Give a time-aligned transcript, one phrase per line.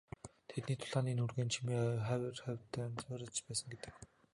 [0.49, 3.93] Тэдний тулааны нүргээн чимээ хавь ойрд нь цуурайтаж байсан гэдэг.